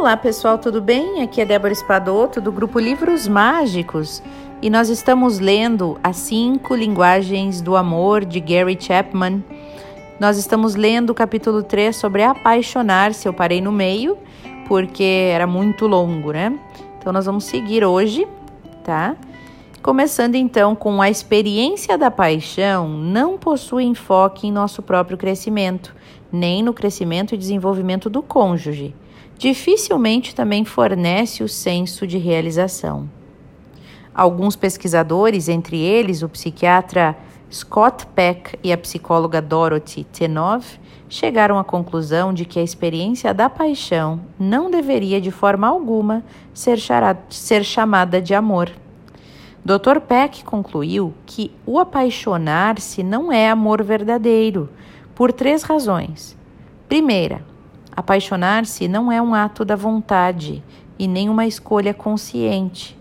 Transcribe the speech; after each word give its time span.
Olá 0.00 0.16
pessoal, 0.16 0.56
tudo 0.56 0.80
bem? 0.80 1.20
Aqui 1.20 1.42
é 1.42 1.44
Débora 1.44 1.74
Espadoto 1.74 2.40
do 2.40 2.50
grupo 2.50 2.78
Livros 2.78 3.28
Mágicos 3.28 4.22
e 4.62 4.70
nós 4.70 4.88
estamos 4.88 5.38
lendo 5.38 6.00
As 6.02 6.16
Cinco 6.16 6.74
Linguagens 6.74 7.60
do 7.60 7.76
Amor 7.76 8.24
de 8.24 8.40
Gary 8.40 8.78
Chapman. 8.80 9.44
Nós 10.18 10.38
estamos 10.38 10.74
lendo 10.74 11.10
o 11.10 11.14
capítulo 11.14 11.62
3 11.62 11.94
sobre 11.94 12.22
apaixonar-se. 12.22 13.28
Eu 13.28 13.34
parei 13.34 13.60
no 13.60 13.70
meio 13.70 14.16
porque 14.66 15.28
era 15.34 15.46
muito 15.46 15.86
longo, 15.86 16.32
né? 16.32 16.58
Então 16.98 17.12
nós 17.12 17.26
vamos 17.26 17.44
seguir 17.44 17.84
hoje, 17.84 18.26
tá? 18.82 19.14
Começando 19.82 20.34
então 20.34 20.74
com 20.74 21.02
a 21.02 21.10
experiência 21.10 21.98
da 21.98 22.10
paixão 22.10 22.88
não 22.88 23.36
possui 23.36 23.84
enfoque 23.84 24.46
em 24.46 24.50
nosso 24.50 24.80
próprio 24.80 25.18
crescimento, 25.18 25.94
nem 26.32 26.62
no 26.62 26.72
crescimento 26.72 27.34
e 27.34 27.38
desenvolvimento 27.38 28.08
do 28.08 28.22
cônjuge 28.22 28.94
dificilmente 29.40 30.34
também 30.34 30.66
fornece 30.66 31.42
o 31.42 31.48
senso 31.48 32.06
de 32.06 32.18
realização. 32.18 33.08
Alguns 34.14 34.54
pesquisadores, 34.54 35.48
entre 35.48 35.78
eles 35.78 36.22
o 36.22 36.28
psiquiatra 36.28 37.16
Scott 37.50 38.04
Peck 38.08 38.58
e 38.62 38.70
a 38.70 38.76
psicóloga 38.76 39.40
Dorothy 39.40 40.04
Tenov, 40.04 40.66
chegaram 41.08 41.58
à 41.58 41.64
conclusão 41.64 42.34
de 42.34 42.44
que 42.44 42.58
a 42.58 42.62
experiência 42.62 43.32
da 43.32 43.48
paixão 43.48 44.20
não 44.38 44.70
deveria 44.70 45.18
de 45.22 45.30
forma 45.30 45.66
alguma 45.66 46.22
ser, 46.52 46.78
ser 47.30 47.64
chamada 47.64 48.20
de 48.20 48.34
amor. 48.34 48.70
Dr. 49.64 50.00
Peck 50.06 50.44
concluiu 50.44 51.14
que 51.24 51.50
o 51.64 51.78
apaixonar-se 51.78 53.02
não 53.02 53.32
é 53.32 53.48
amor 53.48 53.82
verdadeiro, 53.82 54.68
por 55.14 55.32
três 55.32 55.62
razões. 55.62 56.36
Primeira, 56.86 57.48
Apaixonar-se 57.94 58.86
não 58.88 59.10
é 59.10 59.20
um 59.20 59.34
ato 59.34 59.64
da 59.64 59.76
vontade 59.76 60.62
e 60.98 61.08
nem 61.08 61.28
uma 61.28 61.46
escolha 61.46 61.92
consciente. 61.92 62.98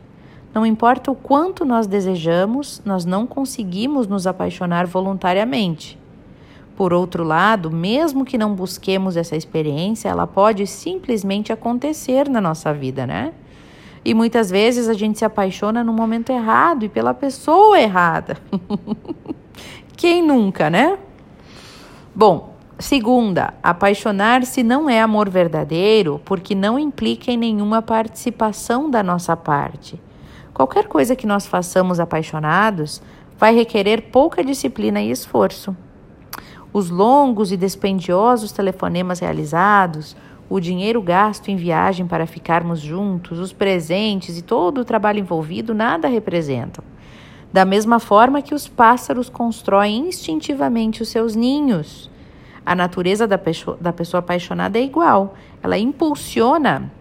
Não 0.54 0.66
importa 0.66 1.12
o 1.12 1.16
quanto 1.16 1.64
nós 1.64 1.86
desejamos, 1.86 2.82
nós 2.84 3.06
não 3.06 3.28
conseguimos 3.28 4.08
nos 4.08 4.26
apaixonar 4.26 4.88
voluntariamente. 4.88 6.00
Por 6.76 6.94
outro 6.94 7.24
lado, 7.24 7.70
mesmo 7.70 8.26
que 8.26 8.38
não 8.38 8.56
busquemos 8.56 9.18
essa 9.18 9.36
experiência, 9.36 10.10
ela 10.10 10.26
pode 10.26 10.66
simplesmente 10.66 11.52
acontecer 11.52 12.30
na 12.30 12.40
nossa 12.40 12.74
vida, 12.74 13.06
né? 13.06 13.34
E 14.04 14.14
muitas 14.14 14.50
vezes 14.50 14.88
a 14.88 14.94
gente 14.94 15.20
se 15.20 15.26
apaixona 15.26 15.84
no 15.84 15.92
momento 15.92 16.32
errado 16.32 16.86
e 16.86 16.90
pela 16.90 17.14
pessoa 17.14 17.80
errada. 17.80 18.38
Quem 19.98 20.26
nunca, 20.26 20.70
né? 20.70 20.98
Bom, 22.16 22.56
Segunda, 22.80 23.54
apaixonar-se 23.62 24.64
não 24.64 24.90
é 24.90 25.02
amor 25.02 25.30
verdadeiro 25.30 26.22
porque 26.24 26.56
não 26.56 26.80
implica 26.80 27.30
em 27.30 27.36
nenhuma 27.36 27.82
participação 27.82 28.90
da 28.90 29.04
nossa 29.04 29.36
parte. 29.36 30.02
Qualquer 30.54 30.88
coisa 30.88 31.14
que 31.14 31.28
nós 31.28 31.46
façamos 31.46 32.00
apaixonados 32.00 33.02
vai 33.38 33.54
requerer 33.54 34.04
pouca 34.04 34.42
disciplina 34.42 35.02
e 35.02 35.12
esforço. 35.12 35.76
Os 36.72 36.90
longos 36.90 37.52
e 37.52 37.58
dispendiosos 37.58 38.54
telefonemas 38.54 39.20
realizados, 39.20 40.16
o 40.50 40.58
dinheiro 40.58 41.02
gasto 41.02 41.50
em 41.50 41.58
viagem 41.58 42.08
para 42.08 42.26
ficarmos 42.26 42.80
juntos, 42.80 43.40
os 43.40 43.52
presentes 43.52 44.38
e 44.38 44.42
todo 44.42 44.80
o 44.80 44.86
trabalho 44.86 45.20
envolvido 45.20 45.74
nada 45.74 46.08
representam. 46.08 46.84
Da 47.52 47.66
mesma 47.66 48.00
forma 48.00 48.42
que 48.42 48.56
os 48.56 48.70
pássaros 48.70 49.28
constroem 49.28 50.08
instintivamente 50.08 51.04
os 51.04 51.10
seus 51.10 51.36
ninhos 51.36 52.10
a 52.66 52.76
natureza 52.76 53.28
da 53.28 53.38
pessoa, 53.38 53.78
da 53.80 53.92
pessoa 53.94 54.20
apaixonada 54.20 54.78
é 54.78 54.84
igual. 54.84 55.36
Ela 55.62 55.78
impulsiona 55.78 56.92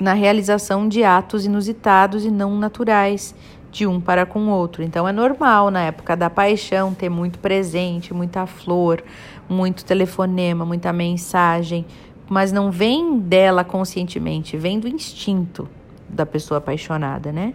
na 0.00 0.12
realização 0.12 0.88
de 0.88 1.04
atos 1.04 1.44
inusitados 1.44 2.24
e 2.24 2.30
não 2.30 2.56
naturais 2.56 3.34
de 3.70 3.86
um 3.86 4.00
para 4.00 4.24
com 4.24 4.46
o 4.46 4.50
outro. 4.50 4.82
Então 4.82 5.06
é 5.06 5.12
normal 5.12 5.70
na 5.70 5.82
época 5.82 6.16
da 6.16 6.30
paixão 6.30 6.94
ter 6.94 7.08
muito 7.08 7.38
presente, 7.38 8.14
muita 8.14 8.46
flor, 8.46 9.02
muito 9.48 9.84
telefonema, 9.84 10.64
muita 10.64 10.92
mensagem, 10.92 11.84
mas 12.28 12.52
não 12.52 12.70
vem 12.70 13.18
dela 13.18 13.64
conscientemente, 13.64 14.56
vem 14.56 14.78
do 14.78 14.88
instinto 14.88 15.68
da 16.08 16.24
pessoa 16.24 16.58
apaixonada, 16.58 17.32
né? 17.32 17.54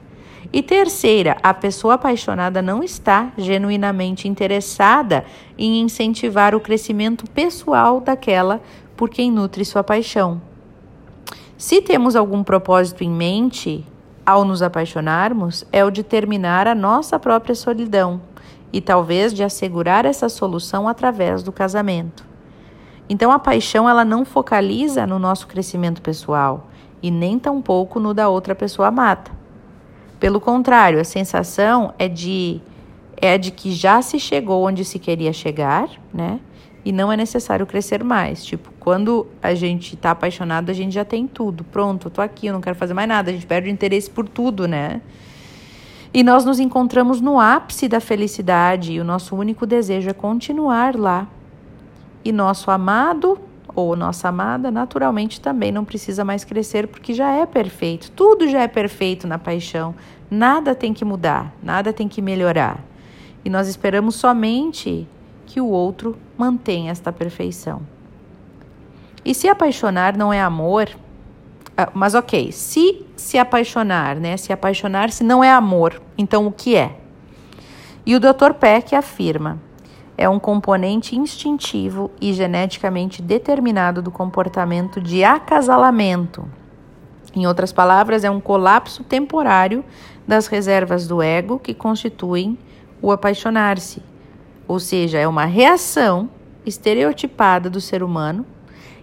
E 0.52 0.64
terceira, 0.64 1.38
a 1.44 1.54
pessoa 1.54 1.96
apaixonada 1.96 2.62
não 2.62 2.82
está 2.82 3.32
genuinamente 3.38 4.28
interessada 4.28 5.26
em 5.58 5.82
incentivar 5.82 6.56
o 6.56 6.59
crescimento 6.59 7.26
pessoal 7.32 8.00
daquela 8.00 8.62
por 8.96 9.09
quem 9.09 9.32
nutre 9.32 9.64
sua 9.64 9.84
paixão. 9.84 10.42
Se 11.58 11.82
temos 11.82 12.16
algum 12.16 12.44
propósito 12.44 13.04
em 13.04 13.12
mente 13.12 13.86
ao 14.26 14.46
nos 14.46 14.62
apaixonarmos, 14.62 15.66
é 15.72 15.84
o 15.84 15.92
de 15.92 16.04
terminar 16.04 16.68
a 16.68 16.74
nossa 16.74 17.20
própria 17.20 17.54
solidão 17.54 18.22
e 18.72 18.80
talvez 18.80 19.34
de 19.34 19.44
assegurar 19.44 20.06
essa 20.06 20.30
solução 20.30 20.88
através 20.88 21.44
do 21.44 21.52
casamento. 21.52 22.26
Então 23.09 23.32
a 23.32 23.40
paixão 23.40 23.90
ela 23.90 24.06
não 24.06 24.24
focaliza 24.24 25.06
no 25.06 25.20
nosso 25.20 25.48
crescimento 25.48 26.02
pessoal 26.02 26.69
e 27.02 27.10
nem 27.10 27.40
tampouco 27.40 28.00
no 28.00 28.14
da 28.14 28.30
outra 28.30 28.54
pessoa 28.54 28.88
amada. 28.90 29.32
Pelo 30.20 30.42
contrário, 30.42 31.00
a 31.00 31.04
sensação 31.04 31.94
é 31.98 32.08
de 32.08 32.62
é 33.22 33.38
de 33.38 33.52
que 33.52 33.72
já 33.72 34.02
se 34.02 34.18
chegou 34.20 34.66
onde 34.66 34.86
se 34.86 34.98
queria 34.98 35.34
chegar, 35.34 35.90
né? 36.14 36.40
E 36.86 36.92
não 36.92 37.12
é 37.12 37.18
necessário 37.18 37.66
crescer 37.66 38.02
mais. 38.02 38.46
Tipo, 38.46 38.72
quando 38.80 39.28
a 39.44 39.54
gente 39.54 39.98
tá 39.98 40.12
apaixonado, 40.12 40.70
a 40.70 40.74
gente 40.74 40.94
já 40.94 41.04
tem 41.04 41.28
tudo. 41.28 41.66
Pronto, 41.66 42.08
eu 42.08 42.12
tô 42.12 42.22
aqui, 42.22 42.48
eu 42.48 42.54
não 42.54 42.62
quero 42.62 42.78
fazer 42.78 42.94
mais 42.94 43.09
nada. 43.09 43.30
A 43.30 43.34
gente 43.34 43.46
perde 43.46 43.68
o 43.68 43.72
interesse 43.72 44.09
por 44.09 44.28
tudo, 44.28 44.68
né? 44.68 45.02
E 46.14 46.24
nós 46.24 46.46
nos 46.46 46.59
encontramos 46.59 47.20
no 47.22 47.40
ápice 47.40 47.88
da 47.88 48.00
felicidade 48.00 48.94
e 48.94 49.00
o 49.00 49.04
nosso 49.04 49.36
único 49.36 49.66
desejo 49.66 50.09
é 50.09 50.14
continuar 50.14 50.96
lá. 50.96 51.28
E 52.24 52.32
nosso 52.32 52.72
amado 52.72 53.40
ou 53.79 53.95
nossa 53.95 54.29
amada, 54.29 54.69
naturalmente 54.72 55.40
também 55.40 55.72
não 55.72 55.85
precisa 55.85 56.25
mais 56.25 56.44
crescer 56.44 56.88
porque 56.88 57.13
já 57.13 57.31
é 57.31 57.45
perfeito. 57.45 58.12
Tudo 58.12 58.47
já 58.47 58.62
é 58.62 58.67
perfeito 58.67 59.28
na 59.28 59.38
paixão. 59.38 59.95
Nada 60.29 60.75
tem 60.75 60.94
que 60.94 61.03
mudar, 61.03 61.53
nada 61.62 61.91
tem 61.91 62.07
que 62.07 62.22
melhorar. 62.22 62.84
E 63.44 63.50
nós 63.50 63.67
esperamos 63.67 64.16
somente 64.16 65.07
que 65.45 65.59
o 65.59 65.67
outro 65.67 66.17
mantenha 66.38 66.91
esta 66.91 67.12
perfeição. 67.12 67.81
E 69.25 69.34
se 69.34 69.47
apaixonar 69.47 70.17
não 70.17 70.31
é 70.31 70.41
amor, 70.41 70.90
ah, 71.78 71.90
mas 71.94 72.13
ok, 72.13 72.51
se 72.51 73.06
se 73.16 73.38
apaixonar, 73.38 74.16
né? 74.16 74.38
Se 74.38 74.51
apaixonar-se 74.51 75.23
não 75.23 75.44
é 75.44 75.51
amor, 75.51 76.01
então 76.17 76.46
o 76.46 76.51
que 76.51 76.75
é? 76.75 76.97
E 78.06 78.16
o 78.16 78.19
Dr. 78.19 78.53
Peck 78.59 78.96
afirma: 78.96 79.59
é 80.19 80.28
um 80.28 80.38
componente 80.38 81.16
instintivo 81.16 82.12
e 82.19 82.34
geneticamente 82.34 83.22
determinado 83.22 84.02
do 84.02 84.12
comportamento 84.12 85.00
de 85.00 85.24
acasalamento. 85.24 86.46
Em 87.34 87.47
outras 87.47 87.72
palavras, 87.72 88.25
é 88.25 88.29
um 88.29 88.41
colapso 88.41 89.02
temporário 89.02 89.81
das 90.28 90.47
reservas 90.47 91.08
do 91.08 91.22
ego 91.22 91.58
que 91.58 91.74
constituem 91.74 92.58
o 93.02 93.13
apaixonar-se, 93.13 94.03
ou 94.68 94.78
seja, 94.78 95.18
é 95.18 95.25
uma 95.25 95.46
reação 95.46 96.29
estereotipada 96.66 97.69
do 97.69 97.79
ser 97.79 98.03
humano 98.03 98.46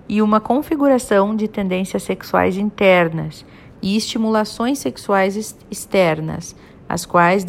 e 0.07 0.21
uma 0.21 0.39
configuração 0.39 1.35
de 1.35 1.49
tendências 1.49 2.03
sexuais 2.03 2.59
internas 2.59 3.43
e 3.81 3.97
estimulações 3.97 4.79
sexuais 4.81 5.57
externas, 5.71 6.55
as 6.87 7.07
quais 7.07 7.43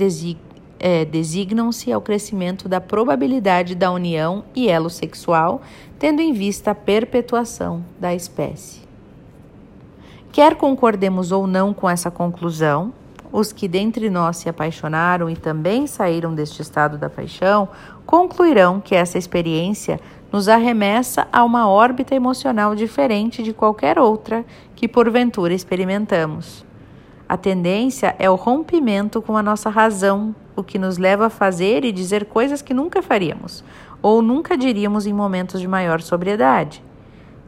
é, 0.79 1.05
designam-se 1.05 1.91
ao 1.91 2.01
crescimento 2.01 2.69
da 2.69 2.79
probabilidade 2.79 3.75
da 3.75 3.91
união 3.91 4.43
e 4.55 4.69
elo 4.69 4.89
sexual, 4.89 5.61
tendo 5.97 6.21
em 6.21 6.33
vista 6.33 6.71
a 6.71 6.75
perpetuação 6.75 7.83
da 7.99 8.13
espécie. 8.13 8.81
Quer 10.31 10.55
concordemos 10.55 11.31
ou 11.31 11.47
não 11.47 11.73
com 11.73 11.89
essa 11.89 12.11
conclusão, 12.11 12.93
os 13.31 13.51
que 13.51 13.67
dentre 13.67 14.09
nós 14.09 14.37
se 14.37 14.47
apaixonaram 14.47 15.29
e 15.29 15.35
também 15.35 15.85
saíram 15.87 16.33
deste 16.33 16.61
estado 16.61 16.97
da 16.97 17.09
paixão 17.09 17.67
concluirão 18.05 18.79
que 18.79 18.95
essa 18.95 19.17
experiência 19.17 19.99
nos 20.31 20.47
arremessa 20.47 21.27
a 21.31 21.43
uma 21.43 21.67
órbita 21.67 22.15
emocional 22.15 22.75
diferente 22.75 23.43
de 23.43 23.53
qualquer 23.53 23.99
outra 23.99 24.45
que 24.75 24.87
porventura 24.87 25.53
experimentamos. 25.53 26.65
A 27.27 27.35
tendência 27.35 28.15
é 28.19 28.29
o 28.29 28.35
rompimento 28.35 29.21
com 29.21 29.35
a 29.35 29.43
nossa 29.43 29.69
razão, 29.69 30.33
o 30.57 30.63
que 30.63 30.77
nos 30.77 30.97
leva 30.97 31.27
a 31.27 31.29
fazer 31.29 31.85
e 31.85 31.91
dizer 31.91 32.25
coisas 32.25 32.61
que 32.61 32.73
nunca 32.73 33.01
faríamos, 33.01 33.63
ou 34.01 34.21
nunca 34.21 34.57
diríamos 34.57 35.05
em 35.05 35.13
momentos 35.13 35.61
de 35.61 35.67
maior 35.67 36.01
sobriedade. 36.01 36.83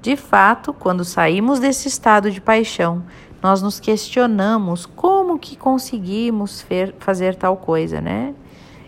De 0.01 0.15
fato, 0.15 0.71
quando 0.71 1.03
saímos 1.03 1.59
desse 1.59 1.89
estado 1.89 2.31
de 2.31 2.39
paixão, 2.39 3.03
nós 3.44 3.61
nos 3.61 3.79
questionamos 3.79 4.85
como 4.85 5.38
que 5.38 5.57
conseguimos 5.57 6.65
fazer 7.00 7.35
tal 7.35 7.57
coisa, 7.57 8.00
né? 8.00 8.33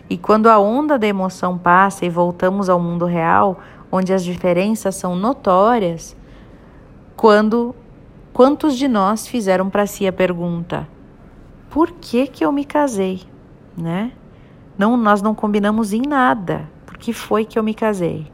E 0.08 0.16
quando 0.16 0.48
a 0.48 0.58
onda 0.58 0.98
da 0.98 1.06
emoção 1.06 1.58
passa 1.58 2.06
e 2.06 2.08
voltamos 2.08 2.70
ao 2.70 2.80
mundo 2.80 3.04
real, 3.04 3.60
onde 3.90 4.12
as 4.12 4.24
diferenças 4.24 4.94
são 4.94 5.14
notórias, 5.14 6.16
quando 7.16 7.74
Quantos 8.32 8.78
de 8.78 8.88
nós 8.88 9.26
fizeram 9.26 9.68
para 9.68 9.86
si 9.86 10.06
a 10.06 10.12
pergunta: 10.12 10.88
por 11.68 11.90
que 11.90 12.26
que 12.26 12.42
eu 12.42 12.50
me 12.50 12.64
casei, 12.64 13.20
né? 13.76 14.12
Não, 14.76 14.96
nós 14.96 15.22
não 15.22 15.34
combinamos 15.34 15.92
em 15.92 16.02
nada. 16.02 16.68
Por 16.86 16.96
que 16.96 17.12
foi 17.12 17.44
que 17.44 17.58
eu 17.58 17.62
me 17.62 17.74
casei? 17.74 18.26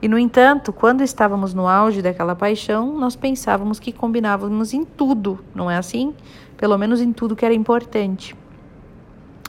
E 0.00 0.08
no 0.08 0.18
entanto, 0.18 0.72
quando 0.72 1.02
estávamos 1.02 1.52
no 1.52 1.66
auge 1.66 2.00
daquela 2.00 2.36
paixão, 2.36 2.96
nós 2.96 3.16
pensávamos 3.16 3.80
que 3.80 3.92
combinávamos 3.92 4.72
em 4.72 4.84
tudo, 4.84 5.40
não 5.52 5.68
é 5.68 5.76
assim? 5.76 6.14
Pelo 6.56 6.78
menos 6.78 7.00
em 7.00 7.12
tudo 7.12 7.34
que 7.34 7.44
era 7.44 7.54
importante. 7.54 8.36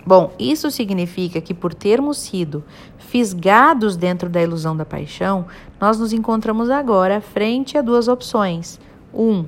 Bom, 0.06 0.32
isso 0.40 0.72
significa 0.72 1.40
que 1.40 1.54
por 1.54 1.72
termos 1.72 2.18
sido 2.18 2.64
fisgados 2.98 3.96
dentro 3.96 4.28
da 4.28 4.42
ilusão 4.42 4.76
da 4.76 4.84
paixão, 4.84 5.46
nós 5.80 6.00
nos 6.00 6.14
encontramos 6.14 6.72
agora 6.72 7.22
frente 7.22 7.78
a 7.78 7.82
duas 7.84 8.08
opções. 8.08 8.80
Um, 9.14 9.46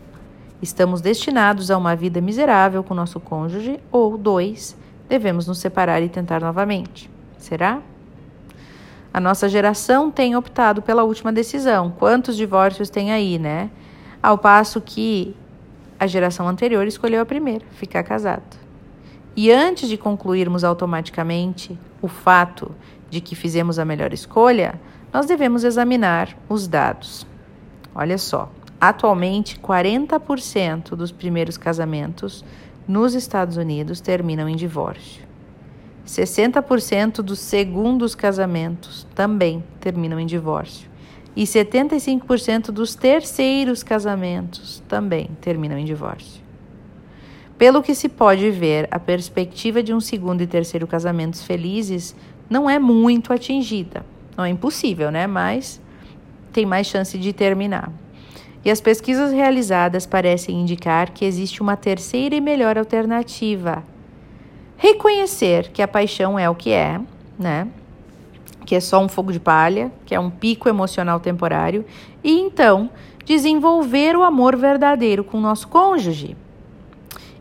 estamos 0.62 1.02
destinados 1.02 1.72
a 1.72 1.78
uma 1.78 1.96
vida 1.96 2.22
miserável 2.22 2.84
com 2.84 2.94
nosso 2.94 3.20
cônjuge, 3.20 3.80
ou 3.92 4.20
dois, 4.20 4.78
devemos 5.12 5.46
nos 5.46 5.58
separar 5.58 6.02
e 6.02 6.08
tentar 6.08 6.40
novamente. 6.40 7.10
Será? 7.38 7.82
A 9.14 9.20
nossa 9.20 9.50
geração 9.50 10.10
tem 10.10 10.38
optado 10.38 10.82
pela 10.82 11.04
última 11.04 11.34
decisão. 11.34 11.92
Quantos 11.92 12.38
divórcios 12.38 12.90
tem 12.90 13.12
aí, 13.12 13.38
né? 13.38 13.70
Ao 14.24 14.38
passo 14.38 14.80
que 14.80 15.36
a 16.00 16.08
geração 16.08 16.48
anterior 16.48 16.88
escolheu 16.88 17.22
a 17.22 17.26
primeira, 17.26 17.66
ficar 17.72 18.04
casado. 18.04 18.58
E 19.36 19.52
antes 19.52 19.90
de 19.90 19.98
concluirmos 19.98 20.64
automaticamente 20.64 21.78
o 22.02 22.08
fato 22.08 22.72
de 23.10 23.20
que 23.20 23.36
fizemos 23.36 23.80
a 23.80 23.84
melhor 23.84 24.14
escolha, 24.14 24.80
nós 25.12 25.26
devemos 25.26 25.66
examinar 25.66 26.38
os 26.48 26.70
dados. 26.70 27.28
Olha 27.94 28.18
só, 28.18 28.50
atualmente 28.80 29.60
40% 29.60 30.96
dos 30.96 31.12
primeiros 31.12 31.58
casamentos 31.58 32.46
nos 32.88 33.14
Estados 33.14 33.58
Unidos 33.58 34.02
terminam 34.02 34.48
em 34.48 34.56
divórcio. 34.56 35.24
60% 36.06 37.22
dos 37.22 37.40
segundos 37.40 38.16
casamentos 38.16 39.08
também 39.16 39.64
terminam 39.80 40.20
em 40.20 40.26
divórcio. 40.26 40.90
E 41.36 41.44
75% 41.44 42.72
dos 42.72 42.96
terceiros 42.96 43.84
casamentos 43.84 44.84
também 44.88 45.30
terminam 45.40 45.78
em 45.78 45.86
divórcio. 45.86 46.42
Pelo 47.58 47.82
que 47.82 47.94
se 47.94 48.10
pode 48.10 48.50
ver, 48.50 48.88
a 48.92 49.00
perspectiva 49.00 49.84
de 49.84 49.94
um 49.94 50.02
segundo 50.02 50.42
e 50.42 50.48
terceiro 50.48 50.88
casamentos 50.88 51.44
felizes 51.44 52.16
não 52.50 52.70
é 52.70 52.80
muito 52.80 53.32
atingida. 53.32 54.04
Não 54.36 54.44
é 54.44 54.50
impossível, 54.50 55.12
né? 55.12 55.28
Mas 55.28 55.80
tem 56.52 56.66
mais 56.66 56.88
chance 56.88 57.18
de 57.18 57.32
terminar. 57.32 57.92
E 58.64 58.70
as 58.70 58.80
pesquisas 58.80 59.32
realizadas 59.32 60.06
parecem 60.06 60.62
indicar 60.62 61.10
que 61.10 61.26
existe 61.26 61.62
uma 61.62 61.76
terceira 61.76 62.36
e 62.36 62.42
melhor 62.42 62.78
alternativa, 62.78 63.84
reconhecer 64.78 65.70
que 65.72 65.82
a 65.82 65.88
paixão 65.88 66.38
é 66.38 66.50
o 66.50 66.56
que 66.56 66.72
é, 66.72 67.00
né? 67.38 67.68
Que 68.66 68.76
é 68.76 68.80
só 68.80 69.04
um 69.04 69.10
fogo 69.10 69.32
de 69.32 69.40
palha, 69.40 69.92
que 70.06 70.14
é 70.14 70.20
um 70.20 70.30
pico 70.30 70.70
emocional 70.70 71.20
temporário, 71.20 71.86
e 72.24 72.40
então 72.40 72.90
desenvolver 73.26 74.16
o 74.16 74.24
amor 74.24 74.56
verdadeiro 74.56 75.24
com 75.24 75.38
o 75.38 75.42
nosso 75.42 75.68
cônjuge. 75.68 76.36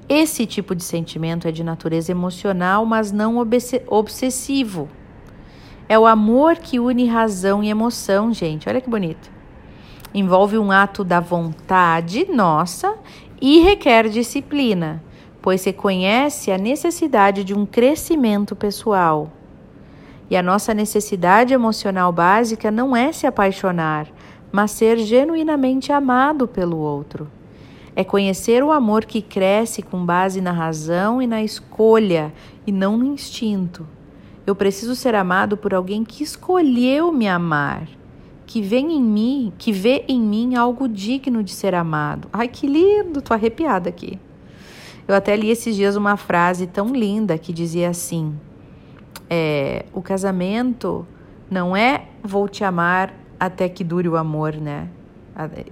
Esse 0.08 0.44
tipo 0.44 0.74
de 0.74 0.82
sentimento 0.82 1.46
é 1.46 1.52
de 1.52 1.62
natureza 1.62 2.10
emocional, 2.10 2.84
mas 2.84 3.12
não 3.12 3.36
obsessivo. 3.86 4.88
É 5.88 5.98
o 5.98 6.06
amor 6.06 6.56
que 6.56 6.80
une 6.80 7.06
razão 7.06 7.62
e 7.62 7.68
emoção, 7.68 8.32
gente. 8.32 8.68
Olha 8.68 8.80
que 8.80 8.90
bonito. 8.90 9.30
Envolve 10.12 10.58
um 10.58 10.72
ato 10.72 11.04
da 11.04 11.20
vontade 11.20 12.26
nossa 12.30 12.94
e 13.40 13.60
requer 13.60 14.08
disciplina 14.08 15.02
pois 15.42 15.60
se 15.62 15.72
conhece 15.72 16.50
a 16.50 16.58
necessidade 16.58 17.44
de 17.44 17.54
um 17.54 17.64
crescimento 17.64 18.54
pessoal. 18.54 19.30
E 20.28 20.36
a 20.36 20.42
nossa 20.42 20.72
necessidade 20.72 21.52
emocional 21.52 22.12
básica 22.12 22.70
não 22.70 22.94
é 22.94 23.10
se 23.12 23.26
apaixonar, 23.26 24.06
mas 24.52 24.70
ser 24.70 24.98
genuinamente 24.98 25.92
amado 25.92 26.46
pelo 26.46 26.76
outro. 26.76 27.28
É 27.96 28.04
conhecer 28.04 28.62
o 28.62 28.70
amor 28.70 29.04
que 29.04 29.20
cresce 29.20 29.82
com 29.82 30.04
base 30.04 30.40
na 30.40 30.52
razão 30.52 31.20
e 31.20 31.26
na 31.26 31.42
escolha, 31.42 32.32
e 32.66 32.70
não 32.70 32.96
no 32.96 33.04
instinto. 33.04 33.86
Eu 34.46 34.54
preciso 34.54 34.94
ser 34.94 35.14
amado 35.14 35.56
por 35.56 35.74
alguém 35.74 36.04
que 36.04 36.22
escolheu 36.22 37.12
me 37.12 37.28
amar, 37.28 37.88
que 38.50 38.60
vê 38.60 38.78
em 38.78 39.00
mim, 39.00 39.52
que 39.56 39.70
vê 39.70 40.04
em 40.08 40.20
mim 40.20 40.56
algo 40.56 40.88
digno 40.88 41.40
de 41.40 41.52
ser 41.52 41.72
amado. 41.72 42.28
Ai, 42.32 42.48
que 42.48 42.66
lindo, 42.66 43.22
tô 43.22 43.32
arrepiada 43.32 43.88
aqui. 43.88 44.18
Eu 45.06 45.14
até 45.14 45.36
li 45.36 45.50
esses 45.50 45.76
dias 45.76 45.94
uma 45.94 46.16
frase 46.16 46.66
tão 46.66 46.88
linda 46.88 47.38
que 47.38 47.52
dizia 47.52 47.88
assim: 47.88 48.34
é, 49.30 49.84
o 49.92 50.02
casamento 50.02 51.06
não 51.48 51.76
é 51.76 52.08
vou 52.24 52.48
te 52.48 52.64
amar 52.64 53.14
até 53.38 53.68
que 53.68 53.84
dure 53.84 54.08
o 54.08 54.16
amor, 54.16 54.56
né? 54.56 54.88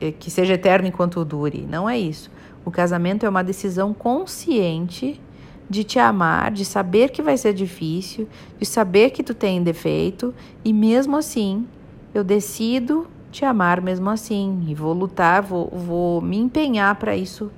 É, 0.01 0.13
que 0.13 0.31
seja 0.31 0.55
eterno 0.55 0.87
enquanto 0.87 1.25
dure. 1.25 1.67
Não 1.69 1.91
é 1.91 1.99
isso. 1.99 2.31
O 2.65 2.71
casamento 2.71 3.27
é 3.27 3.29
uma 3.29 3.43
decisão 3.43 3.93
consciente 3.93 5.21
de 5.69 5.83
te 5.83 5.99
amar, 5.99 6.53
de 6.53 6.65
saber 6.65 7.11
que 7.11 7.23
vai 7.23 7.37
ser 7.37 7.55
difícil, 7.55 8.29
de 8.57 8.65
saber 8.65 9.11
que 9.11 9.25
tu 9.25 9.35
tem 9.35 9.65
defeito 9.65 10.33
e 10.65 10.73
mesmo 10.73 11.17
assim 11.17 11.67
eu 12.15 12.25
decido 12.25 13.07
te 13.31 13.45
amar 13.45 13.81
mesmo 13.81 14.09
assim 14.11 14.65
e 14.67 14.75
vou 14.75 14.93
lutar, 14.93 15.43
vou, 15.43 15.69
vou 15.69 16.21
me 16.21 16.37
empenhar 16.37 16.95
para 16.97 17.17
isso 17.17 17.51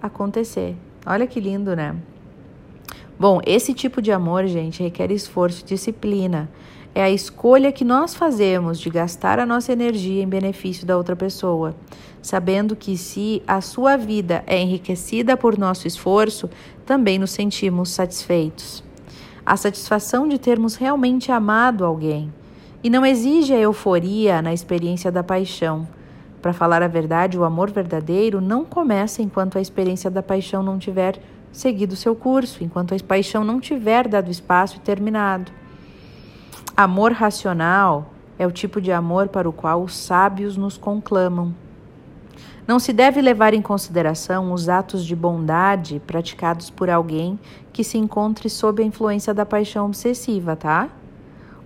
acontecer. 0.00 0.76
Olha 1.04 1.26
que 1.26 1.40
lindo, 1.40 1.76
né? 1.76 1.96
Bom, 3.18 3.40
esse 3.46 3.72
tipo 3.74 4.02
de 4.02 4.10
amor, 4.10 4.46
gente, 4.46 4.82
requer 4.82 5.10
esforço 5.12 5.62
e 5.62 5.66
disciplina. 5.66 6.48
É 6.94 7.02
a 7.02 7.10
escolha 7.10 7.72
que 7.72 7.84
nós 7.84 8.14
fazemos 8.14 8.78
de 8.78 8.90
gastar 8.90 9.38
a 9.38 9.46
nossa 9.46 9.72
energia 9.72 10.22
em 10.22 10.28
benefício 10.28 10.86
da 10.86 10.96
outra 10.96 11.16
pessoa, 11.16 11.74
sabendo 12.20 12.76
que 12.76 12.96
se 12.96 13.42
a 13.46 13.60
sua 13.60 13.96
vida 13.96 14.42
é 14.46 14.60
enriquecida 14.60 15.36
por 15.36 15.56
nosso 15.56 15.86
esforço, 15.86 16.50
também 16.84 17.18
nos 17.18 17.30
sentimos 17.30 17.90
satisfeitos. 17.90 18.84
A 19.44 19.56
satisfação 19.56 20.28
de 20.28 20.38
termos 20.38 20.74
realmente 20.74 21.32
amado 21.32 21.84
alguém. 21.84 22.32
E 22.82 22.90
não 22.90 23.06
exige 23.06 23.52
a 23.52 23.58
euforia 23.58 24.42
na 24.42 24.52
experiência 24.52 25.10
da 25.10 25.22
paixão 25.22 25.86
para 26.42 26.52
falar 26.52 26.82
a 26.82 26.88
verdade, 26.88 27.38
o 27.38 27.44
amor 27.44 27.70
verdadeiro 27.70 28.40
não 28.40 28.64
começa 28.64 29.22
enquanto 29.22 29.56
a 29.56 29.60
experiência 29.60 30.10
da 30.10 30.24
paixão 30.24 30.60
não 30.60 30.76
tiver 30.76 31.22
seguido 31.52 31.94
seu 31.94 32.16
curso, 32.16 32.64
enquanto 32.64 32.92
a 32.92 32.98
paixão 32.98 33.44
não 33.44 33.60
tiver 33.60 34.08
dado 34.08 34.28
espaço 34.28 34.78
e 34.78 34.80
terminado. 34.80 35.52
Amor 36.76 37.12
racional 37.12 38.10
é 38.36 38.44
o 38.44 38.50
tipo 38.50 38.80
de 38.80 38.90
amor 38.90 39.28
para 39.28 39.48
o 39.48 39.52
qual 39.52 39.84
os 39.84 39.96
sábios 39.96 40.56
nos 40.56 40.76
conclamam. 40.76 41.54
Não 42.66 42.80
se 42.80 42.92
deve 42.92 43.20
levar 43.20 43.54
em 43.54 43.62
consideração 43.62 44.52
os 44.52 44.68
atos 44.68 45.04
de 45.04 45.14
bondade 45.14 46.02
praticados 46.04 46.70
por 46.70 46.90
alguém 46.90 47.38
que 47.72 47.84
se 47.84 47.98
encontre 47.98 48.50
sob 48.50 48.82
a 48.82 48.86
influência 48.86 49.32
da 49.32 49.46
paixão 49.46 49.86
obsessiva, 49.86 50.56
tá? 50.56 50.88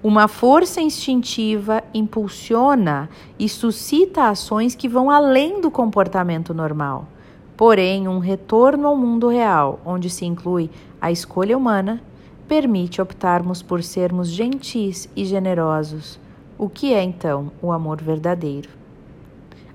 Uma 0.03 0.29
força 0.29 0.81
instintiva 0.81 1.83
impulsiona 1.93 3.09
e 3.39 3.49
suscita 3.49 4.29
ações 4.29 4.75
que 4.75 4.89
vão 4.89 5.11
além 5.11 5.61
do 5.61 5.71
comportamento 5.71 6.53
normal. 6.53 7.09
Porém, 7.57 8.07
um 8.07 8.19
retorno 8.19 8.87
ao 8.87 8.97
mundo 8.97 9.29
real, 9.29 9.81
onde 9.85 10.11
se 10.11 10.27
inclui 10.27 10.71
a 11.01 11.11
escolha 11.11 11.57
humana, 11.57 12.03
permite 12.47 13.01
optarmos 13.01 13.63
por 13.63 13.83
sermos 13.83 14.29
gentis 14.29 15.09
e 15.17 15.25
generosos. 15.25 16.21
O 16.59 16.69
que 16.69 16.93
é 16.93 17.03
então 17.03 17.51
o 17.63 17.73
amor 17.73 18.01
verdadeiro? 18.01 18.69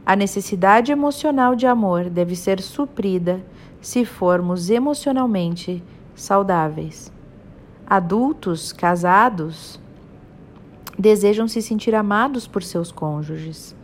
A 0.05 0.15
necessidade 0.15 0.91
emocional 0.91 1.55
de 1.55 1.65
amor 1.65 2.09
deve 2.09 2.35
ser 2.35 2.61
suprida 2.61 3.41
se 3.81 4.05
formos 4.05 4.69
emocionalmente 4.69 5.83
saudáveis. 6.15 7.11
Adultos 7.87 8.71
casados 8.71 9.80
desejam 10.97 11.47
se 11.47 11.61
sentir 11.61 11.95
amados 11.95 12.47
por 12.47 12.63
seus 12.63 12.91
cônjuges. 12.91 13.75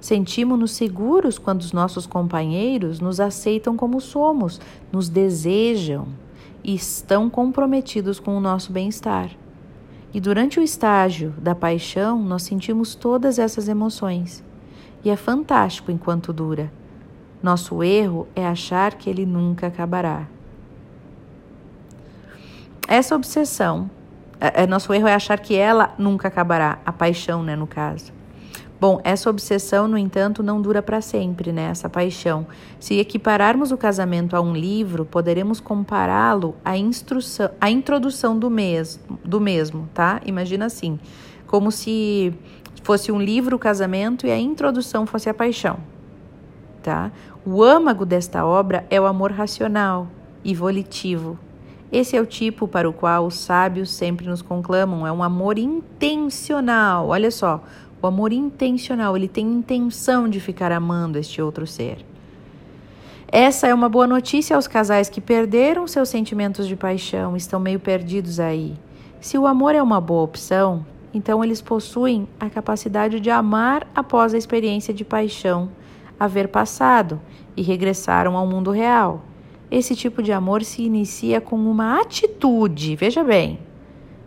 Sentimos-nos 0.00 0.72
seguros 0.72 1.38
quando 1.38 1.62
os 1.62 1.72
nossos 1.72 2.06
companheiros 2.06 3.00
nos 3.00 3.20
aceitam 3.20 3.76
como 3.76 4.00
somos, 4.00 4.60
nos 4.92 5.08
desejam 5.08 6.06
e 6.62 6.74
estão 6.74 7.30
comprometidos 7.30 8.20
com 8.20 8.36
o 8.36 8.40
nosso 8.40 8.70
bem-estar. 8.70 9.30
E 10.12 10.20
durante 10.20 10.60
o 10.60 10.62
estágio 10.62 11.34
da 11.38 11.54
paixão, 11.54 12.22
nós 12.22 12.42
sentimos 12.42 12.94
todas 12.94 13.38
essas 13.38 13.66
emoções. 13.66 14.44
E 15.04 15.10
é 15.10 15.16
fantástico 15.16 15.90
enquanto 15.90 16.32
dura. 16.32 16.72
Nosso 17.42 17.82
erro 17.82 18.28
é 18.34 18.46
achar 18.46 18.94
que 18.94 19.10
ele 19.10 19.26
nunca 19.26 19.66
acabará. 19.66 20.28
Essa 22.86 23.16
obsessão 23.16 23.90
é, 24.40 24.62
é, 24.62 24.66
nosso 24.66 24.92
erro 24.92 25.08
é 25.08 25.14
achar 25.14 25.38
que 25.38 25.54
ela 25.54 25.94
nunca 25.98 26.28
acabará, 26.28 26.78
a 26.84 26.92
paixão, 26.92 27.42
né, 27.42 27.56
no 27.56 27.66
caso. 27.66 28.12
Bom, 28.80 29.00
essa 29.02 29.30
obsessão, 29.30 29.88
no 29.88 29.96
entanto, 29.96 30.42
não 30.42 30.60
dura 30.60 30.82
para 30.82 31.00
sempre, 31.00 31.52
né? 31.52 31.70
Essa 31.70 31.88
paixão. 31.88 32.46
Se 32.78 32.98
equipararmos 32.98 33.72
o 33.72 33.78
casamento 33.78 34.36
a 34.36 34.42
um 34.42 34.52
livro, 34.52 35.06
poderemos 35.06 35.58
compará-lo 35.58 36.54
à, 36.62 36.76
instrução, 36.76 37.48
à 37.58 37.70
introdução 37.70 38.38
do 38.38 38.50
mesmo, 38.50 39.18
do 39.24 39.40
mesmo, 39.40 39.88
tá? 39.94 40.20
Imagina 40.26 40.66
assim, 40.66 40.98
como 41.46 41.70
se 41.70 42.34
fosse 42.82 43.10
um 43.10 43.18
livro 43.18 43.56
o 43.56 43.58
casamento 43.58 44.26
e 44.26 44.30
a 44.30 44.38
introdução 44.38 45.06
fosse 45.06 45.30
a 45.30 45.34
paixão, 45.34 45.78
tá? 46.82 47.10
O 47.46 47.62
âmago 47.62 48.04
desta 48.04 48.44
obra 48.44 48.84
é 48.90 49.00
o 49.00 49.06
amor 49.06 49.32
racional 49.32 50.08
e 50.44 50.54
volitivo. 50.54 51.38
Esse 51.94 52.16
é 52.16 52.20
o 52.20 52.26
tipo 52.26 52.66
para 52.66 52.90
o 52.90 52.92
qual 52.92 53.24
os 53.24 53.36
sábios 53.36 53.88
sempre 53.92 54.26
nos 54.26 54.42
conclamam, 54.42 55.06
é 55.06 55.12
um 55.12 55.22
amor 55.22 55.60
intencional. 55.60 57.06
Olha 57.06 57.30
só, 57.30 57.62
o 58.02 58.06
amor 58.08 58.32
intencional, 58.32 59.16
ele 59.16 59.28
tem 59.28 59.46
intenção 59.46 60.28
de 60.28 60.40
ficar 60.40 60.72
amando 60.72 61.20
este 61.20 61.40
outro 61.40 61.68
ser. 61.68 62.04
Essa 63.28 63.68
é 63.68 63.72
uma 63.72 63.88
boa 63.88 64.08
notícia 64.08 64.56
aos 64.56 64.66
casais 64.66 65.08
que 65.08 65.20
perderam 65.20 65.86
seus 65.86 66.08
sentimentos 66.08 66.66
de 66.66 66.74
paixão, 66.74 67.36
estão 67.36 67.60
meio 67.60 67.78
perdidos 67.78 68.40
aí. 68.40 68.74
Se 69.20 69.38
o 69.38 69.46
amor 69.46 69.76
é 69.76 69.82
uma 69.82 70.00
boa 70.00 70.24
opção, 70.24 70.84
então 71.14 71.44
eles 71.44 71.62
possuem 71.62 72.26
a 72.40 72.50
capacidade 72.50 73.20
de 73.20 73.30
amar 73.30 73.86
após 73.94 74.34
a 74.34 74.38
experiência 74.38 74.92
de 74.92 75.04
paixão 75.04 75.70
haver 76.18 76.48
passado 76.48 77.20
e 77.56 77.62
regressaram 77.62 78.36
ao 78.36 78.48
mundo 78.48 78.72
real. 78.72 79.22
Esse 79.70 79.96
tipo 79.96 80.22
de 80.22 80.32
amor 80.32 80.62
se 80.62 80.82
inicia 80.82 81.40
com 81.40 81.56
uma 81.56 82.00
atitude, 82.00 82.94
veja 82.96 83.24
bem, 83.24 83.58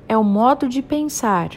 é 0.08 0.18
o 0.18 0.24
modo 0.24 0.68
de 0.68 0.82
pensar 0.82 1.52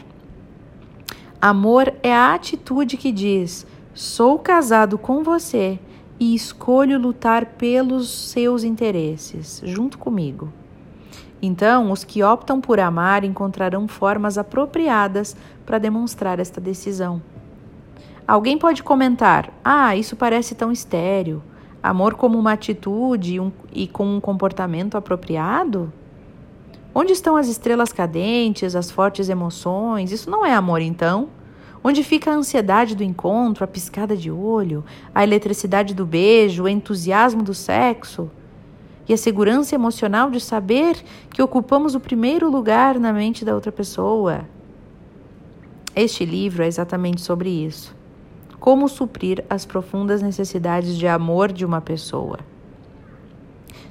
Amor 1.41 1.91
é 2.03 2.13
a 2.13 2.35
atitude 2.35 2.97
que 2.97 3.11
diz: 3.11 3.65
sou 3.95 4.37
casado 4.37 4.95
com 4.95 5.23
você 5.23 5.79
e 6.19 6.35
escolho 6.35 6.99
lutar 6.99 7.47
pelos 7.57 8.29
seus 8.29 8.63
interesses, 8.63 9.59
junto 9.65 9.97
comigo. 9.97 10.53
Então, 11.41 11.91
os 11.91 12.03
que 12.03 12.21
optam 12.21 12.61
por 12.61 12.79
amar 12.79 13.23
encontrarão 13.23 13.87
formas 13.87 14.37
apropriadas 14.37 15.35
para 15.65 15.79
demonstrar 15.79 16.39
esta 16.39 16.61
decisão. 16.61 17.19
Alguém 18.27 18.55
pode 18.55 18.83
comentar: 18.83 19.51
Ah, 19.65 19.95
isso 19.95 20.15
parece 20.15 20.53
tão 20.53 20.71
estéreo. 20.71 21.41
Amor 21.81 22.13
como 22.13 22.37
uma 22.37 22.53
atitude 22.53 23.39
um, 23.39 23.51
e 23.73 23.87
com 23.87 24.05
um 24.05 24.19
comportamento 24.19 24.95
apropriado? 24.95 25.91
Onde 26.93 27.13
estão 27.13 27.35
as 27.35 27.47
estrelas 27.47 27.91
cadentes, 27.91 28.75
as 28.75 28.91
fortes 28.91 29.29
emoções? 29.29 30.11
Isso 30.11 30.29
não 30.29 30.45
é 30.45 30.53
amor, 30.53 30.81
então? 30.81 31.29
Onde 31.83 32.03
fica 32.03 32.29
a 32.29 32.35
ansiedade 32.35 32.95
do 32.95 33.03
encontro, 33.03 33.63
a 33.63 33.67
piscada 33.67 34.15
de 34.15 34.29
olho, 34.29 34.83
a 35.15 35.23
eletricidade 35.23 35.95
do 35.95 36.05
beijo, 36.05 36.63
o 36.63 36.69
entusiasmo 36.69 37.41
do 37.41 37.53
sexo? 37.53 38.29
E 39.09 39.13
a 39.13 39.17
segurança 39.17 39.73
emocional 39.73 40.29
de 40.29 40.39
saber 40.39 41.03
que 41.31 41.41
ocupamos 41.41 41.95
o 41.95 41.99
primeiro 41.99 42.51
lugar 42.51 42.99
na 42.99 43.11
mente 43.11 43.43
da 43.43 43.55
outra 43.55 43.71
pessoa? 43.71 44.45
Este 45.95 46.23
livro 46.25 46.63
é 46.63 46.67
exatamente 46.67 47.21
sobre 47.21 47.49
isso. 47.49 47.95
Como 48.61 48.87
suprir 48.87 49.43
as 49.49 49.65
profundas 49.65 50.21
necessidades 50.21 50.95
de 50.95 51.07
amor 51.07 51.51
de 51.51 51.65
uma 51.65 51.81
pessoa. 51.81 52.37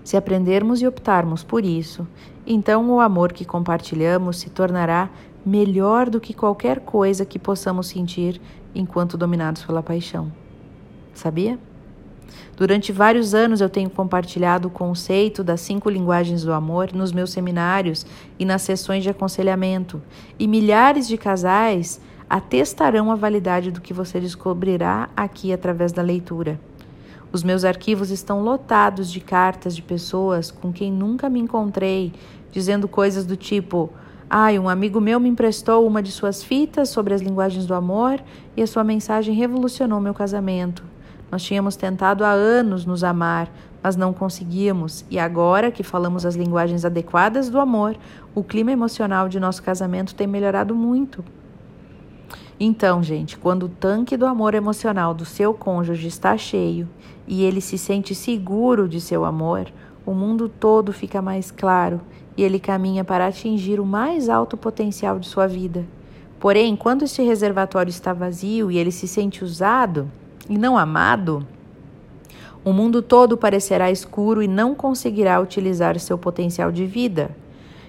Se 0.05 0.17
aprendermos 0.17 0.81
e 0.81 0.87
optarmos 0.87 1.43
por 1.43 1.65
isso, 1.65 2.07
então 2.47 2.89
o 2.89 3.01
amor 3.01 3.33
que 3.33 3.45
compartilhamos 3.45 4.39
se 4.39 4.49
tornará 4.49 5.11
melhor 5.45 6.09
do 6.09 6.21
que 6.21 6.33
qualquer 6.33 6.79
coisa 6.79 7.27
que 7.27 7.37
possamos 7.37 7.89
sentir 7.89 8.41
enquanto 8.73 9.19
dominados 9.19 9.65
pela 9.65 9.83
paixão. 9.83 10.33
Sabia? 11.13 11.59
Durante 12.57 12.93
vários 12.93 13.35
anos 13.35 13.61
eu 13.61 13.69
tenho 13.69 13.91
compartilhado 13.91 14.69
o 14.69 14.71
conceito 14.71 15.43
das 15.43 15.61
cinco 15.63 15.91
linguagens 15.91 16.45
do 16.45 16.53
amor 16.53 16.93
nos 16.93 17.11
meus 17.11 17.33
seminários 17.33 18.07
e 18.39 18.45
nas 18.45 18.63
sessões 18.63 19.03
de 19.03 19.11
aconselhamento, 19.11 20.01
e 20.39 20.47
milhares 20.47 21.09
de 21.09 21.19
casais 21.19 22.01
atestarão 22.31 23.11
a 23.11 23.17
validade 23.17 23.73
do 23.73 23.81
que 23.81 23.93
você 23.93 24.21
descobrirá 24.21 25.09
aqui 25.17 25.53
através 25.53 25.91
da 25.91 26.01
leitura. 26.01 26.61
Os 27.33 27.43
meus 27.43 27.65
arquivos 27.65 28.11
estão 28.11 28.41
lotados 28.41 29.11
de 29.11 29.19
cartas 29.19 29.75
de 29.75 29.83
pessoas 29.83 30.49
com 30.49 30.73
quem 30.73 30.93
nunca 30.93 31.29
me 31.29 31.41
encontrei, 31.41 32.13
dizendo 32.53 32.87
coisas 32.87 33.27
do 33.27 33.37
tipo: 33.37 33.91
Ai, 34.29 34.61
um 34.61 34.69
amigo 34.69 35.01
meu 35.01 35.19
me 35.19 35.29
emprestou 35.29 35.85
uma 35.85 36.01
de 36.01 36.13
suas 36.13 36.41
fitas 36.41 36.89
sobre 36.89 37.15
as 37.15 37.21
linguagens 37.21 37.67
do 37.67 37.75
amor 37.75 38.23
e 38.57 38.63
a 38.63 38.67
sua 38.67 38.85
mensagem 38.85 39.35
revolucionou 39.35 40.01
meu 40.01 40.15
casamento. 40.15 40.85
Nós 41.33 41.43
tínhamos 41.43 41.75
tentado 41.75 42.25
há 42.25 42.31
anos 42.31 42.87
nos 42.87 43.03
amar, 43.03 43.51
mas 43.83 43.97
não 43.97 44.13
conseguíamos, 44.13 45.05
e 45.11 45.19
agora 45.19 45.73
que 45.73 45.83
falamos 45.83 46.25
as 46.25 46.37
linguagens 46.37 46.85
adequadas 46.85 47.49
do 47.49 47.59
amor, 47.59 47.97
o 48.35 48.45
clima 48.45 48.71
emocional 48.71 49.29
de 49.29 49.41
nosso 49.41 49.63
casamento 49.63 50.15
tem 50.15 50.29
melhorado 50.29 50.77
muito. 50.77 51.25
Então, 52.63 53.03
gente, 53.03 53.39
quando 53.39 53.63
o 53.63 53.69
tanque 53.71 54.19
do 54.19 54.27
amor 54.27 54.55
emocional 54.55 55.15
do 55.15 55.25
seu 55.25 55.55
cônjuge 55.55 56.07
está 56.07 56.37
cheio 56.37 56.87
e 57.27 57.43
ele 57.43 57.59
se 57.59 57.79
sente 57.79 58.15
seguro 58.15 58.87
de 58.87 59.01
seu 59.01 59.25
amor, 59.25 59.73
o 60.05 60.13
mundo 60.13 60.47
todo 60.47 60.93
fica 60.93 61.23
mais 61.23 61.51
claro 61.51 62.03
e 62.37 62.43
ele 62.43 62.61
caminha 62.61 63.03
para 63.03 63.27
atingir 63.27 63.81
o 63.81 63.87
mais 63.87 64.29
alto 64.29 64.59
potencial 64.59 65.19
de 65.19 65.27
sua 65.27 65.47
vida. 65.47 65.87
Porém, 66.39 66.77
quando 66.77 67.03
este 67.03 67.23
reservatório 67.23 67.89
está 67.89 68.13
vazio 68.13 68.71
e 68.71 68.77
ele 68.77 68.93
se 68.93 69.09
sente 69.09 69.43
usado 69.43 70.11
e 70.47 70.59
não 70.59 70.77
amado, 70.77 71.47
o 72.63 72.75
mundo 72.75 73.01
todo 73.01 73.39
parecerá 73.39 73.91
escuro 73.91 74.43
e 74.43 74.49
não 74.49 74.75
conseguirá 74.75 75.41
utilizar 75.41 75.99
seu 75.99 76.19
potencial 76.19 76.71
de 76.71 76.85
vida. 76.85 77.31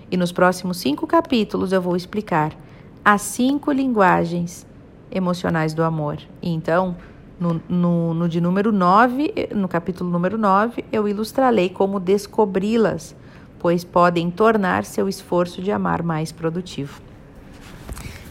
E 0.09 0.15
nos 0.15 0.31
próximos 0.31 0.77
cinco 0.77 1.05
capítulos 1.05 1.73
eu 1.73 1.81
vou 1.81 1.93
explicar 1.97 2.55
as 3.03 3.22
cinco 3.22 3.72
linguagens 3.72 4.65
emocionais 5.12 5.74
do 5.74 5.84
amor. 5.84 6.20
E 6.41 6.50
então, 6.50 6.96
no, 7.39 7.62
no, 7.67 8.13
no 8.13 8.29
de 8.29 8.39
número 8.39 8.72
9, 8.72 9.50
no 9.55 9.67
capítulo 9.67 10.10
número 10.10 10.38
9, 10.38 10.86
eu 10.91 11.08
ilustrarei 11.08 11.70
como 11.70 12.00
descobri-las, 12.00 13.15
pois 13.60 13.84
podem 13.84 14.29
tornar 14.29 14.86
seu 14.86 15.10
esforço 15.10 15.62
de 15.62 15.72
amar 15.72 16.03
mais 16.03 16.31
produtivo. 16.31 17.01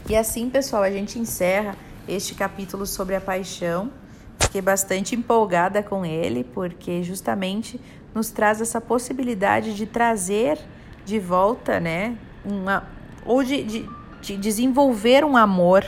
E 0.09 0.15
assim, 0.15 0.49
pessoal, 0.49 0.83
a 0.83 0.91
gente 0.91 1.19
encerra 1.19 1.75
este 2.07 2.33
capítulo 2.33 2.85
sobre 2.85 3.15
a 3.15 3.21
paixão. 3.21 3.91
Fiquei 4.39 4.61
bastante 4.61 5.15
empolgada 5.15 5.83
com 5.83 6.05
ele, 6.05 6.43
porque 6.43 7.03
justamente 7.03 7.79
nos 8.13 8.29
traz 8.29 8.59
essa 8.59 8.81
possibilidade 8.81 9.73
de 9.73 9.85
trazer 9.85 10.57
de 11.05 11.19
volta, 11.19 11.79
né, 11.79 12.17
uma, 12.43 12.87
ou 13.25 13.43
de, 13.43 13.63
de, 13.63 13.89
de 14.21 14.37
desenvolver 14.37 15.25
um 15.25 15.35
amor, 15.35 15.85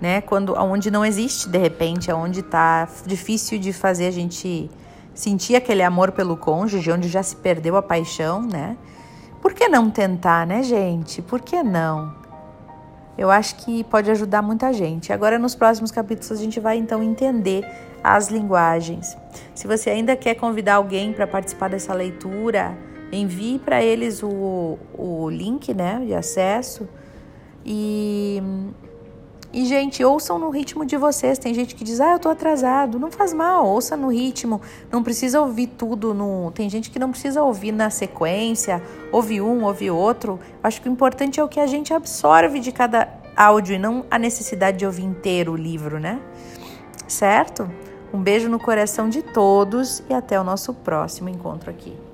né? 0.00 0.20
Quando 0.20 0.54
onde 0.54 0.90
não 0.90 1.04
existe 1.04 1.48
de 1.48 1.58
repente, 1.58 2.10
onde 2.10 2.40
está 2.40 2.88
difícil 3.06 3.58
de 3.58 3.72
fazer 3.72 4.06
a 4.06 4.10
gente 4.10 4.70
sentir 5.14 5.56
aquele 5.56 5.82
amor 5.82 6.12
pelo 6.12 6.36
cônjuge, 6.36 6.90
onde 6.90 7.08
já 7.08 7.22
se 7.22 7.36
perdeu 7.36 7.76
a 7.76 7.82
paixão, 7.82 8.42
né? 8.42 8.76
Por 9.42 9.52
que 9.52 9.68
não 9.68 9.90
tentar, 9.90 10.46
né, 10.46 10.62
gente? 10.62 11.22
Por 11.22 11.40
que 11.40 11.62
não? 11.62 12.16
Eu 13.16 13.30
acho 13.30 13.56
que 13.56 13.82
pode 13.84 14.10
ajudar 14.10 14.42
muita 14.42 14.72
gente. 14.72 15.12
Agora, 15.12 15.38
nos 15.38 15.54
próximos 15.54 15.90
capítulos, 15.90 16.30
a 16.30 16.42
gente 16.42 16.60
vai 16.60 16.76
então 16.76 17.02
entender 17.02 17.64
as 18.02 18.28
linguagens. 18.28 19.16
Se 19.54 19.66
você 19.66 19.90
ainda 19.90 20.14
quer 20.16 20.36
convidar 20.36 20.76
alguém 20.76 21.12
para 21.12 21.26
participar 21.26 21.68
dessa 21.68 21.92
leitura, 21.92 22.78
envie 23.10 23.58
para 23.58 23.82
eles 23.82 24.22
o, 24.22 24.78
o 24.96 25.28
link 25.28 25.74
né, 25.74 26.00
de 26.06 26.14
acesso 26.14 26.88
e 27.70 28.42
e, 29.50 29.64
gente, 29.64 30.04
ouçam 30.04 30.38
no 30.38 30.50
ritmo 30.50 30.84
de 30.84 30.96
vocês. 30.96 31.38
Tem 31.38 31.54
gente 31.54 31.74
que 31.74 31.82
diz, 31.82 32.00
ah, 32.00 32.12
eu 32.12 32.18
tô 32.18 32.28
atrasado. 32.28 32.98
Não 32.98 33.10
faz 33.10 33.32
mal, 33.32 33.66
ouça 33.66 33.96
no 33.96 34.08
ritmo. 34.08 34.60
Não 34.92 35.02
precisa 35.02 35.40
ouvir 35.40 35.68
tudo 35.68 36.12
no. 36.12 36.52
Tem 36.54 36.68
gente 36.68 36.90
que 36.90 36.98
não 36.98 37.10
precisa 37.10 37.42
ouvir 37.42 37.72
na 37.72 37.88
sequência, 37.88 38.82
ouve 39.10 39.40
um, 39.40 39.64
ouve 39.64 39.90
outro. 39.90 40.38
Acho 40.62 40.82
que 40.82 40.88
o 40.88 40.92
importante 40.92 41.40
é 41.40 41.44
o 41.44 41.48
que 41.48 41.60
a 41.60 41.66
gente 41.66 41.94
absorve 41.94 42.60
de 42.60 42.70
cada 42.70 43.08
áudio 43.34 43.76
e 43.76 43.78
não 43.78 44.04
a 44.10 44.18
necessidade 44.18 44.78
de 44.78 44.86
ouvir 44.86 45.04
inteiro 45.04 45.52
o 45.52 45.56
livro, 45.56 45.98
né? 45.98 46.20
Certo? 47.06 47.70
Um 48.12 48.20
beijo 48.20 48.50
no 48.50 48.58
coração 48.58 49.08
de 49.08 49.22
todos 49.22 50.02
e 50.10 50.14
até 50.14 50.38
o 50.38 50.44
nosso 50.44 50.74
próximo 50.74 51.30
encontro 51.30 51.70
aqui. 51.70 52.07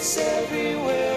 it's 0.00 0.16
everywhere. 0.16 1.09